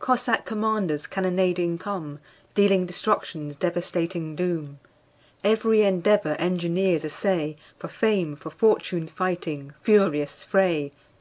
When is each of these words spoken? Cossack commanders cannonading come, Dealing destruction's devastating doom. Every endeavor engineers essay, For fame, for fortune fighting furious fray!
Cossack 0.00 0.44
commanders 0.44 1.06
cannonading 1.06 1.78
come, 1.78 2.18
Dealing 2.52 2.84
destruction's 2.84 3.54
devastating 3.54 4.34
doom. 4.34 4.80
Every 5.44 5.82
endeavor 5.82 6.34
engineers 6.40 7.04
essay, 7.04 7.54
For 7.78 7.86
fame, 7.86 8.34
for 8.34 8.50
fortune 8.50 9.06
fighting 9.06 9.74
furious 9.84 10.42
fray! 10.42 10.90